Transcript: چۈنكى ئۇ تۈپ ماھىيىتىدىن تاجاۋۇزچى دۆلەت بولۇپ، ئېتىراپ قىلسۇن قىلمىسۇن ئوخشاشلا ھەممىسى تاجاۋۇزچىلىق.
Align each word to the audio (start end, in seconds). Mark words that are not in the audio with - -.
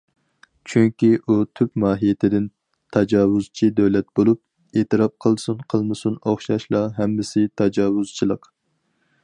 چۈنكى 0.69 1.09
ئۇ 1.27 1.35
تۈپ 1.59 1.71
ماھىيىتىدىن 1.83 2.47
تاجاۋۇزچى 2.97 3.69
دۆلەت 3.81 4.09
بولۇپ، 4.21 4.81
ئېتىراپ 4.81 5.15
قىلسۇن 5.27 5.61
قىلمىسۇن 5.75 6.19
ئوخشاشلا 6.31 6.85
ھەممىسى 7.01 7.45
تاجاۋۇزچىلىق. 7.63 8.53